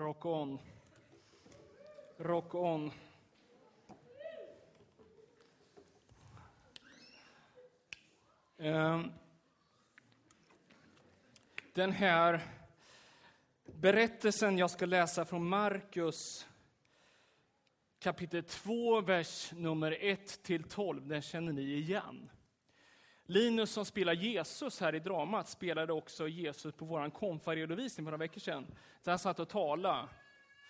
[0.00, 0.58] Rock on.
[2.16, 2.92] Rock on.
[8.58, 9.12] Ehm,
[11.72, 12.40] den här
[13.64, 16.48] berättelsen jag ska läsa från Markus
[17.98, 22.30] kapitel 2, vers nummer 1 till 12, den känner ni igen.
[23.30, 28.16] Linus som spelar Jesus här i dramat spelade också Jesus på vår konfaredovisning för några
[28.16, 28.66] veckor sedan.
[29.02, 30.08] Där han satt och talade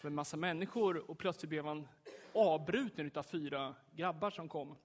[0.00, 1.88] för en massa människor och plötsligt blev han
[2.32, 4.76] avbruten av fyra grabbar som kom.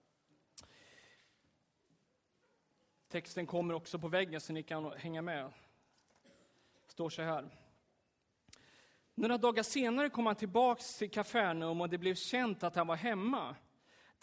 [3.07, 5.53] Texten kommer också på väggen så ni kan hänga med.
[6.87, 7.49] Står så här.
[9.15, 12.95] Några dagar senare kom han tillbaks till Kafarnaum och det blev känt att han var
[12.95, 13.55] hemma.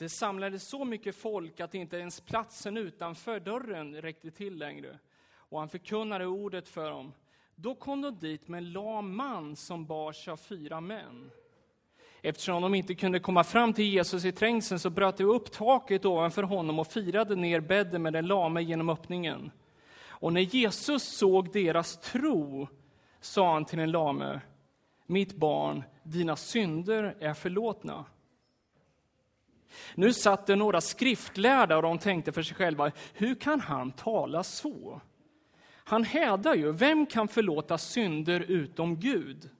[0.02, 4.98] Det samlades så mycket folk att inte ens platsen utanför dörren räckte till längre.
[5.34, 7.12] Och han förkunnade ordet för dem.
[7.54, 11.30] Då kom de dit med en lam man som bars av fyra män.
[12.22, 16.04] Eftersom de inte kunde komma fram till Jesus i trängseln så bröt de upp taket
[16.04, 19.50] ovanför honom och firade ner bädden med den lame genom öppningen.
[20.06, 22.68] Och när Jesus såg deras tro
[23.20, 24.40] sa han till den lame,
[25.06, 28.04] mitt barn, dina synder är förlåtna.
[29.94, 34.42] Nu satt det några skriftlärda och de tänkte för sig själva, hur kan han tala
[34.42, 35.00] så?
[35.84, 39.50] Han hädar ju, vem kan förlåta synder utom Gud?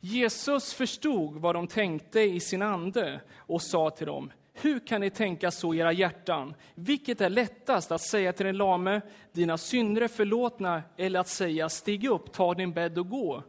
[0.00, 5.10] Jesus förstod vad de tänkte i sin ande och sa till dem, hur kan ni
[5.10, 6.54] tänka så i era hjärtan?
[6.74, 9.00] Vilket är lättast, att säga till den lame,
[9.32, 13.42] dina synder är förlåtna, eller att säga, stig upp, ta din bädd och gå?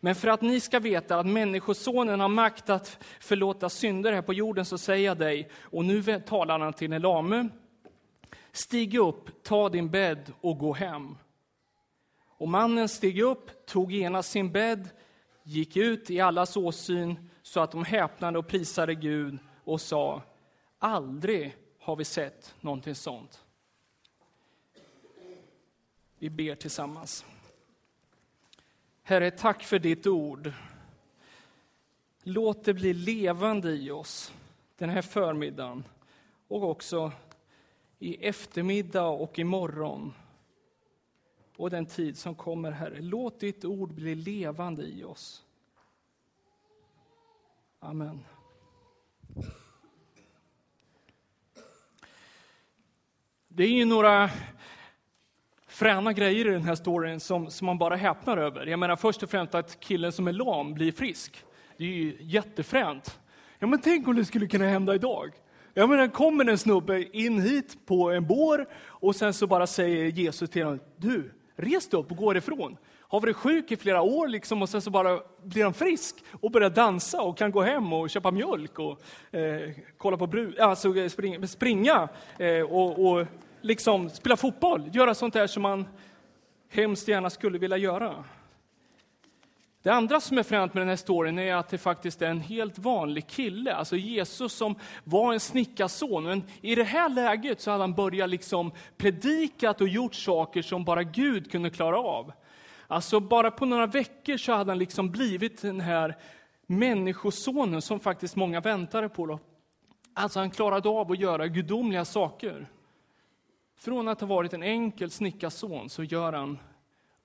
[0.00, 4.34] Men för att ni ska veta att Människosonen har makt att förlåta synder här på
[4.34, 7.50] jorden, så säger jag dig, och nu talar han till en
[8.52, 11.16] stig upp, ta din bädd och gå hem.
[12.40, 14.88] Och mannen steg upp, tog genast sin bädd,
[15.42, 20.22] gick ut i allas åsyn, så att de häpnade och prisade Gud och sa,
[20.78, 23.44] aldrig har vi sett någonting sånt.
[26.18, 27.24] Vi ber tillsammans.
[29.10, 30.52] Herre, tack för ditt ord.
[32.22, 34.32] Låt det bli levande i oss
[34.76, 35.84] den här förmiddagen
[36.48, 37.12] och också
[37.98, 40.14] i eftermiddag och imorgon
[41.56, 43.00] och den tid som kommer, Herre.
[43.00, 45.44] Låt ditt ord bli levande i oss.
[47.80, 48.24] Amen.
[53.48, 54.30] Det är ju några
[55.80, 58.66] fräna grejer i den här storyn som, som man bara häpnar över.
[58.66, 61.44] Jag menar först och främst att killen som är lam blir frisk.
[61.76, 63.20] Det är ju jättefränt.
[63.58, 65.30] Ja, men tänk om det skulle kunna hända idag.
[65.74, 70.04] Jag menar, kommer en snubbe in hit på en bår och sen så bara säger
[70.04, 72.76] Jesus till honom, du, res dig upp och gå ifrån.
[73.00, 76.50] Har varit sjuk i flera år liksom och sen så bara blir han frisk och
[76.50, 79.00] börjar dansa och kan gå hem och köpa mjölk och
[79.34, 80.58] eh, kolla på brud...
[80.58, 82.08] alltså springa, springa
[82.38, 83.26] eh, och, och
[83.60, 85.86] liksom spela fotboll, göra sånt där som man
[86.68, 88.24] hemskt gärna skulle vilja göra.
[89.82, 92.40] Det andra som är fränt med den här storyn är att det faktiskt är en
[92.40, 96.24] helt vanlig kille, alltså Jesus som var en snickarson.
[96.24, 100.84] Men i det här läget så hade han börjat liksom predikat och gjort saker som
[100.84, 102.32] bara Gud kunde klara av.
[102.86, 106.16] Alltså bara på några veckor så hade han liksom blivit den här
[106.66, 109.26] människosonen som faktiskt många väntade på.
[109.26, 109.38] Då.
[110.14, 112.68] Alltså han klarade av att göra gudomliga saker.
[113.80, 116.58] Från att ha varit en enkel snickarson så gör han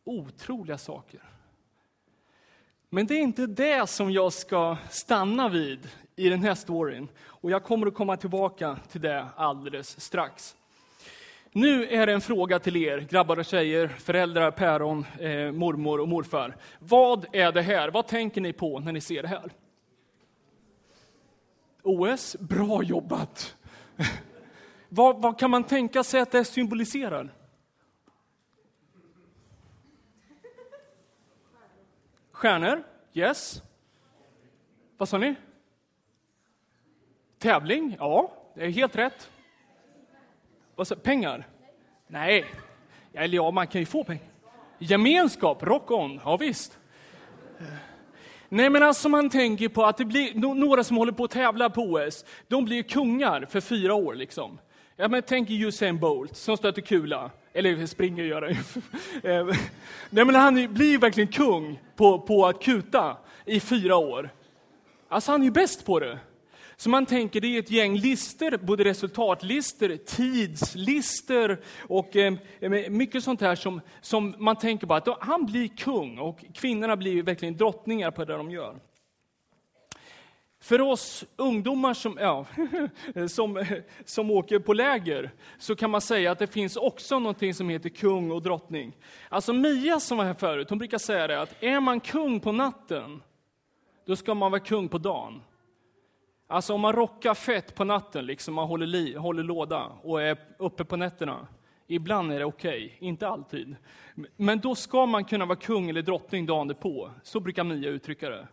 [0.04, 1.24] otroliga saker.
[2.90, 7.08] Men det är inte det som jag ska stanna vid i den här storyn.
[7.24, 10.56] Och jag kommer att komma tillbaka till det alldeles strax.
[11.52, 16.08] Nu är det en fråga till er, grabbar och tjejer, föräldrar, päron, eh, mormor och
[16.08, 16.58] morfar.
[16.80, 17.90] Vad är det här?
[17.90, 19.52] Vad tänker ni på när ni ser det här?
[21.84, 23.56] OS, bra jobbat!
[24.90, 27.34] vad, vad kan man tänka sig att det symboliserar?
[32.32, 32.84] Stjärnor?
[33.14, 33.62] Yes.
[34.98, 35.36] Vad sa ni?
[37.38, 37.96] Tävling?
[38.00, 39.30] Ja, det är helt rätt.
[40.76, 41.48] Vad sa, pengar?
[42.08, 42.46] Nej.
[43.14, 44.26] Eller ja, man kan ju få pengar.
[44.80, 46.80] Gemenskap, rock on, ja visst.
[48.50, 51.70] Nej men alltså man tänker på att det blir några som håller på att tävla
[51.70, 54.60] på OS, de blir kungar för fyra år liksom.
[54.98, 58.52] Ja men tänk Usain Bolt som stöter kula, eller springer gör han
[59.32, 59.58] eh,
[60.10, 64.30] Nej men han blir verkligen kung på, på att kuta i fyra år.
[65.08, 66.20] Alltså han är ju bäst på det.
[66.78, 72.34] Så man tänker det är ett gäng lister, både resultatlister, tidslister och eh,
[72.90, 76.96] mycket sånt här som, som man tänker på att då, han blir kung och kvinnorna
[76.96, 78.76] blir verkligen drottningar på det de gör.
[80.66, 82.46] För oss ungdomar som, ja,
[83.28, 83.66] som,
[84.06, 87.90] som åker på läger, så kan man säga att det finns också någonting som heter
[87.90, 88.98] kung och drottning.
[89.30, 92.52] Alltså Mia som var här förut, hon brukar säga det att är man kung på
[92.52, 93.22] natten,
[94.06, 95.42] då ska man vara kung på dagen.
[96.48, 100.38] Alltså om man rockar fett på natten, liksom man håller, li, håller låda och är
[100.58, 101.48] uppe på nätterna,
[101.88, 103.76] ibland är det okej, okay, inte alltid.
[104.36, 107.12] Men då ska man kunna vara kung eller drottning dagen på.
[107.24, 108.48] Så brukar Mia uttrycka det.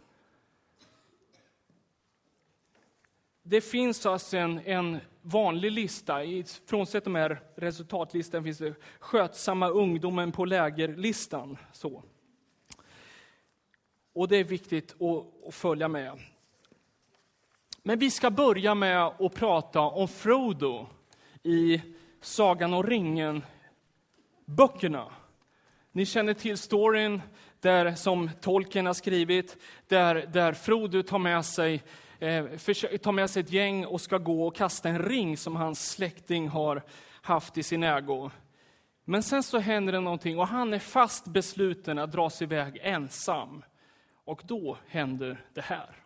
[3.43, 6.19] Det finns alltså en, en vanlig lista,
[6.67, 11.57] frånsett de här resultatlistan finns det skötsamma ungdomen på lägerlistan.
[11.73, 12.03] Så.
[14.15, 16.21] Och det är viktigt att, att följa med.
[17.83, 20.87] Men vi ska börja med att prata om Frodo
[21.43, 21.83] i
[22.21, 25.13] Sagan om ringen-böckerna.
[25.93, 27.23] Ni känner till storyn
[27.61, 29.57] där, som Tolkien har skrivit,
[29.87, 31.83] där, där Frodo tar med, sig,
[32.23, 32.45] Eh,
[32.99, 36.49] tar med sig ett gäng och ska gå och kasta en ring som hans släkting
[36.49, 36.83] har
[37.23, 38.31] haft i sin ägo.
[39.05, 42.79] Men sen så händer det någonting och han är fast besluten att dra sig iväg
[42.83, 43.65] ensam.
[44.25, 46.02] Och då händer det här.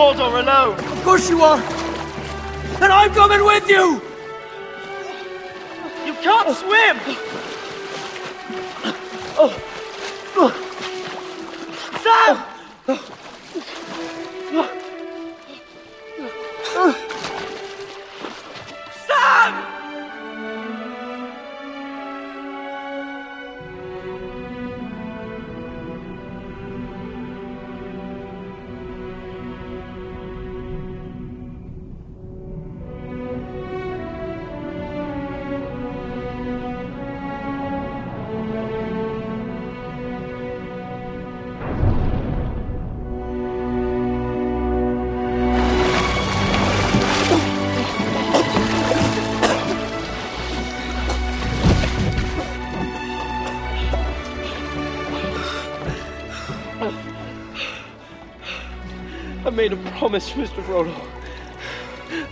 [0.00, 0.78] I'm going to Mordor alone.
[0.78, 1.60] Of course you are.
[2.82, 4.00] And I'm coming with you!
[6.06, 6.96] You can't swim!
[9.36, 9.79] Sam!
[59.70, 60.62] Made a promise, Mr.
[60.62, 60.94] Frodo.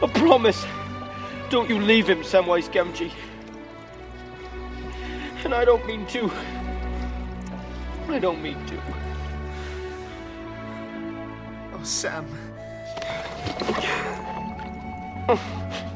[0.02, 0.64] A promise.
[1.50, 3.12] Don't you leave him, Samwise Gamgee.
[5.44, 6.30] And I don't mean to.
[8.08, 8.82] I don't mean to.
[11.74, 12.26] Oh, Sam.
[15.28, 15.87] Oh.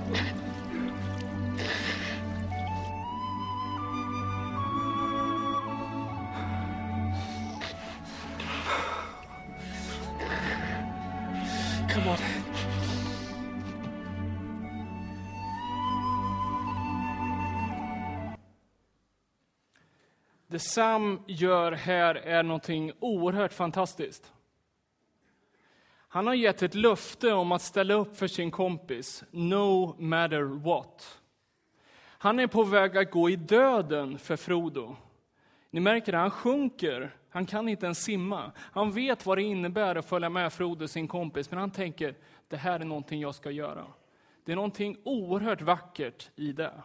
[20.73, 24.33] Sam gör här är någonting oerhört fantastiskt.
[26.09, 31.21] Han har gett ett löfte om att ställa upp för sin kompis, no matter what.
[31.99, 34.97] Han är på väg att gå i döden för Frodo.
[35.71, 37.17] Ni märker det, han sjunker.
[37.31, 38.53] Han kan inte ens simma.
[38.57, 42.15] Han vet vad det innebär att följa med Frodo, sin kompis, men han tänker,
[42.49, 43.87] det här är någonting jag ska göra.
[44.45, 46.83] Det är någonting oerhört vackert i det.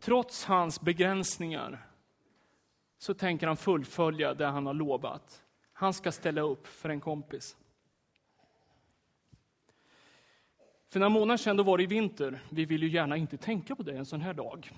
[0.00, 1.86] Trots hans begränsningar
[2.98, 5.44] så tänker han fullfölja det han har lovat.
[5.72, 7.56] Han ska ställa upp för en kompis.
[10.88, 12.40] För några månader sedan var det vinter.
[12.48, 14.70] Vi vill ju gärna inte tänka på det en sån här dag.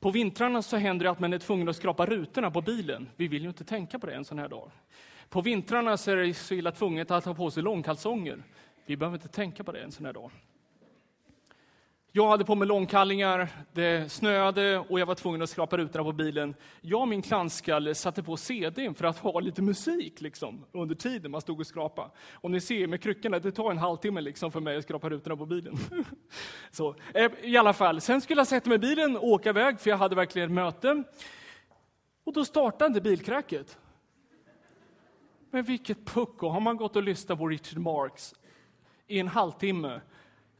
[0.00, 3.08] På vintrarna så händer det att man är tvungen att skrapa rutorna på bilen.
[3.16, 4.70] Vi vill ju inte tänka på det en sån här dag.
[5.28, 8.42] På vintrarna så är det så illa tvunget att ha på sig långkalsonger.
[8.86, 10.30] Vi behöver inte tänka på det en sån här dag.
[12.12, 16.12] Jag hade på mig långkallingar, det snöade och jag var tvungen att skrapa rutorna på
[16.12, 16.54] bilen.
[16.80, 21.30] Jag och min klanskalle satte på CDn för att ha lite musik liksom, under tiden
[21.30, 22.10] man stod och skrapade.
[22.32, 25.36] Och ni ser med kryckorna, det tar en halvtimme liksom för mig att skrapa rutorna
[25.36, 25.76] på bilen.
[26.70, 29.80] Så, eh, I alla fall, sen skulle jag sätta mig i bilen och åka iväg
[29.80, 31.02] för jag hade verkligen ett möte.
[32.24, 33.78] Och då startade inte bilkräket.
[35.50, 36.48] Men vilket pucko!
[36.48, 38.34] Har man gått och lyssnat på Richard Marx
[39.06, 40.00] i en halvtimme,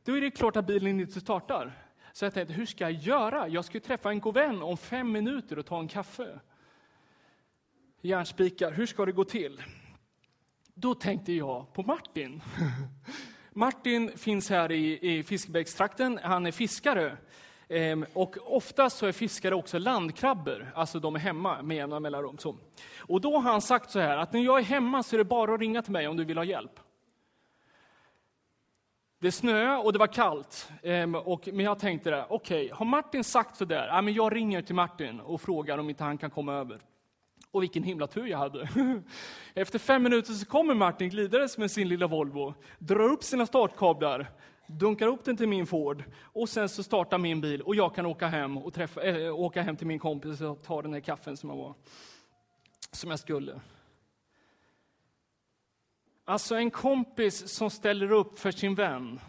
[0.05, 1.87] då är det klart att bilen inte startar.
[2.13, 3.49] Så jag tänkte, hur ska jag göra?
[3.49, 6.41] Jag ska ju träffa en god vän om fem minuter och ta en kaffe.
[8.01, 9.63] Järnspikar, hur ska det gå till?
[10.75, 12.43] Då tänkte jag på Martin.
[13.53, 16.19] Martin finns här i, i Fiskebäckstrakten.
[16.23, 17.17] Han är fiskare.
[17.69, 22.39] Ehm, och oftast så är fiskare också landkrabbor, alltså de är hemma med jämna mellanrum.
[22.39, 22.57] Så.
[22.99, 25.25] Och då har han sagt så här, att när jag är hemma så är det
[25.25, 26.81] bara att ringa till mig om du vill ha hjälp.
[29.23, 30.71] Det snöade och det var kallt.
[30.83, 34.37] Ehm, och, men jag tänkte, okej, okay, har Martin sagt så där, ja, men jag
[34.37, 36.81] ringer till Martin och frågar om inte han kan komma över.
[37.51, 38.69] Och vilken himla tur jag hade.
[39.55, 44.27] Efter fem minuter så kommer Martin glidandes med sin lilla Volvo, drar upp sina startkablar,
[44.67, 48.07] dunkar upp den till min Ford och sen så startar min bil och jag kan
[48.07, 51.37] åka hem, och träffa, äh, åka hem till min kompis och ta den här kaffen
[51.37, 51.75] som jag, var,
[52.93, 53.61] som jag skulle.
[56.31, 59.21] Alltså en kompis som ställer upp för sin vän,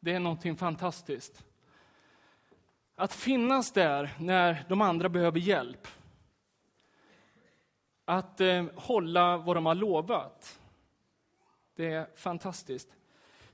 [0.00, 1.44] det är någonting fantastiskt.
[2.94, 5.88] Att finnas där när de andra behöver hjälp.
[8.04, 10.60] Att eh, hålla vad de har lovat.
[11.76, 12.88] Det är fantastiskt.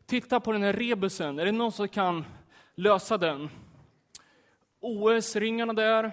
[0.07, 2.25] Titta på den här rebusen, är det någon som kan
[2.75, 3.51] lösa den?
[4.81, 6.13] OS-ringarna där.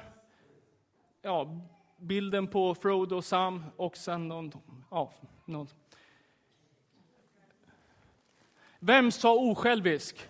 [1.21, 1.59] Ja,
[1.97, 4.51] bilden på Frodo och Sam och sen någon,
[4.91, 5.13] ja,
[5.45, 5.67] någon.
[8.85, 10.29] Vem sa osjälvisk?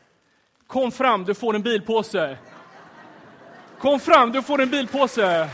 [0.68, 2.38] Kom fram, du får en bilpåse.
[3.80, 5.50] Kom fram, du får en bilpåse.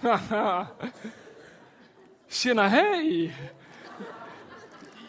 [2.28, 3.36] Tjena, hej!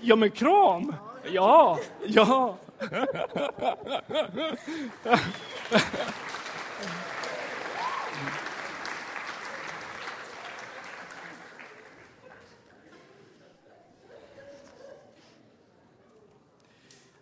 [0.01, 0.95] Ja, men kram!
[1.31, 2.57] Ja, ja.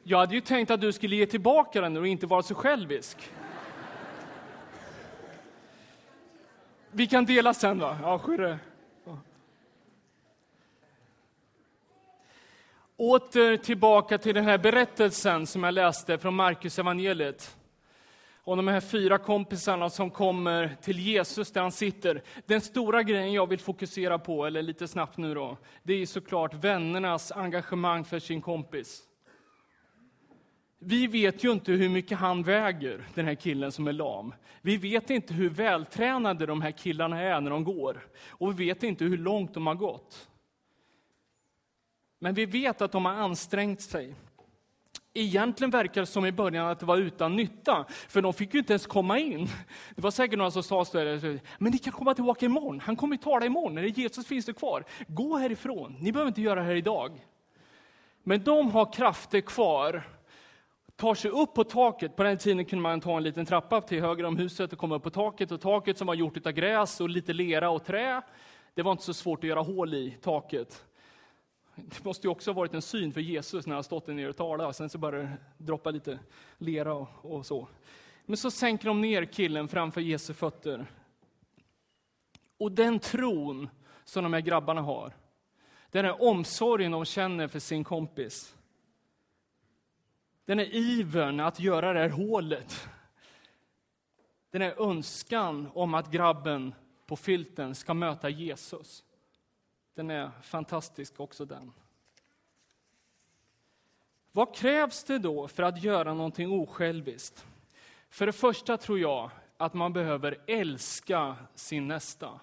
[0.03, 3.17] Jag hade ju tänkt att du skulle ge tillbaka den och inte vara så självisk.
[6.91, 7.97] Vi kan dela sen va?
[8.01, 8.59] Ja, skyrre.
[12.97, 17.57] Åter tillbaka till den här berättelsen som jag läste från Markus evangeliet.
[18.43, 22.23] Och de här fyra kompisarna som kommer till Jesus där han sitter.
[22.45, 26.53] Den stora grejen jag vill fokusera på, eller lite snabbt nu då, det är såklart
[26.53, 29.07] vännernas engagemang för sin kompis.
[30.83, 34.33] Vi vet ju inte hur mycket han väger, den här killen som är lam.
[34.61, 38.07] Vi vet inte hur vältränade de här killarna är när de går.
[38.27, 40.29] Och vi vet inte hur långt de har gått.
[42.19, 44.15] Men vi vet att de har ansträngt sig.
[45.13, 48.59] Egentligen verkar det som i början att det var utan nytta, för de fick ju
[48.59, 49.47] inte ens komma in.
[49.95, 52.95] Det var säkert några som sa så här, men ni kan komma tillbaka imorgon, han
[52.95, 54.83] kommer tala imorgon, när Jesus finns det kvar.
[55.07, 57.25] Gå härifrån, ni behöver inte göra det här idag.
[58.23, 60.03] Men de har krafter kvar
[61.01, 62.15] tar sig upp på taket.
[62.15, 64.95] På den tiden kunde man ta en liten trappa till höger om huset och komma
[64.95, 65.51] upp på taket.
[65.51, 68.21] Och taket som var gjort av gräs och lite lera och trä.
[68.73, 70.85] Det var inte så svårt att göra hål i taket.
[71.75, 74.29] Det måste ju också ha varit en syn för Jesus när han stått där nere
[74.29, 74.75] och talat.
[74.75, 76.19] Sen så började det droppa lite
[76.57, 77.67] lera och, och så.
[78.25, 80.85] Men så sänker de ner killen framför Jesu fötter.
[82.57, 83.69] Och den tron
[84.03, 85.13] som de här grabbarna har,
[85.91, 88.55] den här omsorgen de känner för sin kompis,
[90.51, 92.89] den här ivern att göra det här hålet.
[94.49, 99.03] Den här önskan om att grabben på filten ska möta Jesus.
[99.93, 101.71] Den är fantastisk också den.
[104.31, 107.45] Vad krävs det då för att göra någonting osjälviskt?
[108.09, 112.39] För det första tror jag att man behöver älska sin nästa.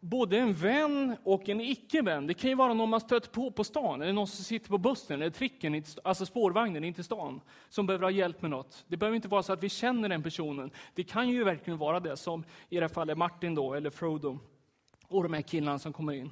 [0.00, 2.26] Både en vän och en icke-vän.
[2.26, 4.78] Det kan ju vara någon man stött på på stan, eller någon som sitter på
[4.78, 8.84] bussen eller tricken, alltså spårvagnen in till stan, som behöver ha hjälp med något.
[8.88, 10.70] Det behöver inte vara så att vi känner den personen.
[10.94, 14.38] Det kan ju verkligen vara det, som i det här fallet Martin då, eller Frodo,
[15.08, 16.30] och de här killarna som kommer in.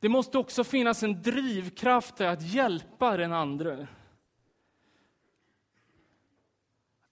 [0.00, 3.86] Det måste också finnas en drivkraft att hjälpa den andra.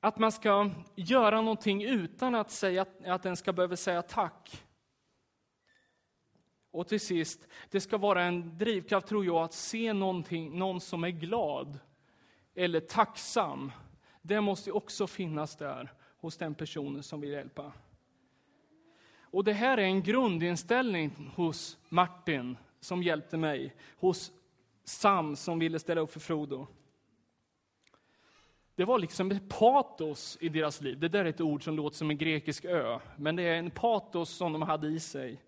[0.01, 4.65] Att man ska göra någonting utan att, säga, att den ska behöva säga tack.
[6.71, 11.05] Och till sist, det ska vara en drivkraft, tror jag, att se någonting, någon som
[11.05, 11.79] är glad
[12.55, 13.73] eller tacksam.
[14.23, 17.73] Det måste också finnas där hos den personen som vill hjälpa.
[19.21, 24.33] Och det här är en grundinställning hos Martin, som hjälpte mig, hos
[24.85, 26.67] Sam som ville ställa upp för Frodo.
[28.75, 31.01] det var liksom ett patos i deras liv.
[31.01, 33.71] Det där är ett ord som låter som en grekisk ö, men det är en
[33.71, 35.41] patos som de hade i sig.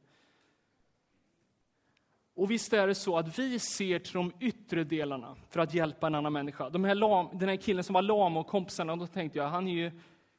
[2.42, 6.06] Och visst är det så att vi ser till de yttre delarna för att hjälpa
[6.06, 6.70] en annan människa.
[6.70, 9.68] De här lam, den här killen som var lam och kompisarna, då tänkte jag, han
[9.68, 9.90] är ju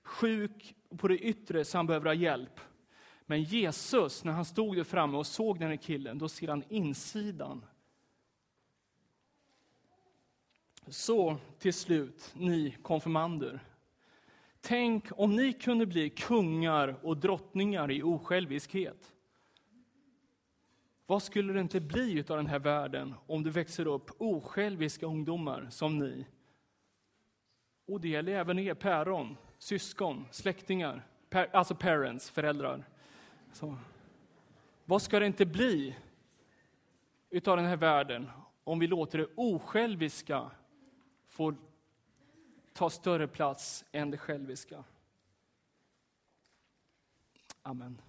[0.03, 2.59] sjuk på det yttre så han behöver ha hjälp.
[3.25, 6.63] Men Jesus, när han stod där framme och såg den här killen, då ser han
[6.69, 7.65] insidan.
[10.87, 13.59] Så till slut, ni konfirmander.
[14.61, 19.12] Tänk om ni kunde bli kungar och drottningar i osjälviskhet.
[21.05, 25.67] Vad skulle det inte bli av den här världen om det växer upp osjälviska ungdomar
[25.69, 26.25] som ni?
[27.85, 32.89] Och det gäller även er päron, syskon, släktingar, per, alltså parents, föräldrar.
[33.53, 33.77] Så.
[34.85, 35.95] Vad ska det inte bli
[37.29, 38.29] utav den här världen
[38.63, 40.51] om vi låter det osjälviska
[41.27, 41.55] få
[42.73, 44.83] ta större plats än det själviska?
[47.61, 48.01] Amen.